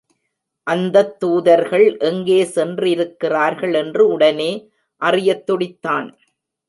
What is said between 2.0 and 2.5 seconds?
எங்கே